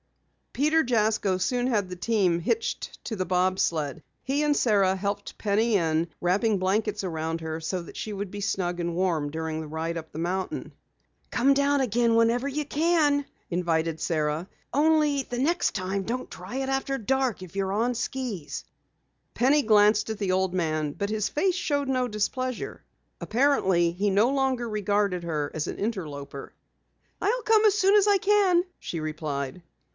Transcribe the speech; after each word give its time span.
Peter 0.53 0.83
Jasko 0.83 1.37
soon 1.37 1.67
had 1.67 1.87
the 1.87 1.95
team 1.95 2.39
hitched 2.39 3.01
to 3.05 3.15
the 3.15 3.23
bob 3.25 3.57
sled. 3.57 4.03
He 4.23 4.43
and 4.43 4.57
Sara 4.57 4.97
helped 4.97 5.37
Penny 5.37 5.75
in, 5.75 6.09
wrapping 6.19 6.57
blankets 6.57 7.05
around 7.05 7.39
her 7.39 7.61
so 7.61 7.83
that 7.83 7.95
she 7.95 8.11
would 8.11 8.31
be 8.31 8.41
snug 8.41 8.79
and 8.79 8.93
warm 8.95 9.29
during 9.29 9.61
the 9.61 9.67
ride 9.67 9.95
up 9.95 10.11
the 10.11 10.17
mountain. 10.19 10.73
"Come 11.29 11.53
down 11.53 11.79
again 11.81 12.15
whenever 12.15 12.49
you 12.49 12.65
can," 12.65 13.25
invited 13.49 14.01
Sara. 14.01 14.49
"Only 14.73 15.21
the 15.23 15.37
next 15.37 15.73
time 15.73 16.03
don't 16.03 16.29
try 16.29 16.57
it 16.57 16.67
after 16.67 16.97
dark 16.97 17.41
if 17.43 17.55
you're 17.55 17.71
on 17.71 17.93
skis." 17.95 18.65
Penny 19.35 19.61
glanced 19.61 20.09
at 20.09 20.17
the 20.17 20.33
old 20.33 20.53
man, 20.53 20.93
but 20.93 21.11
his 21.11 21.29
face 21.29 21.55
showed 21.55 21.87
no 21.87 22.07
displeasure. 22.09 22.83
Apparently, 23.21 23.91
he 23.91 24.09
no 24.09 24.29
longer 24.29 24.67
regarded 24.67 25.23
her 25.23 25.51
as 25.53 25.67
an 25.67 25.77
interloper. 25.77 26.53
"I'll 27.21 27.43
come 27.43 27.63
as 27.65 27.75
soon 27.75 27.95
as 27.95 28.07
I 28.07 28.17
can," 28.17 28.63
she 28.79 28.99
replied. 28.99 29.61